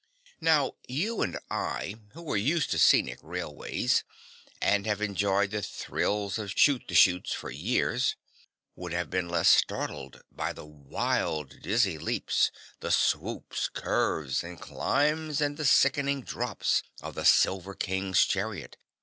Now, 0.39 0.77
you 0.87 1.21
and 1.21 1.37
I, 1.51 1.97
who 2.13 2.27
are 2.31 2.35
used 2.35 2.71
to 2.71 2.79
scenic 2.79 3.19
railways 3.21 4.03
and 4.59 4.87
have 4.87 4.99
enjoyed 4.99 5.51
the 5.51 5.61
thrills 5.61 6.39
of 6.39 6.57
chute 6.57 6.85
the 6.87 6.95
chutes 6.95 7.33
for 7.33 7.51
years, 7.51 8.15
would 8.75 8.93
have 8.93 9.11
been 9.11 9.29
less 9.29 9.47
startled 9.47 10.23
by 10.31 10.53
the 10.53 10.65
wild 10.65 11.61
dizzy 11.61 11.99
leaps, 11.99 12.49
the 12.79 12.89
swoops, 12.91 13.69
curves 13.69 14.43
and 14.43 14.59
climbs, 14.59 15.39
and 15.39 15.55
the 15.55 15.65
sickening 15.65 16.21
drops 16.23 16.81
of 17.03 17.13
the 17.13 17.23
Silver 17.23 17.75
King's 17.75 18.25
chariot. 18.25 18.77